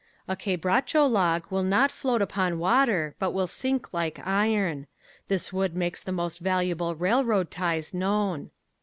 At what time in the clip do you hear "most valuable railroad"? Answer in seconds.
6.11-7.51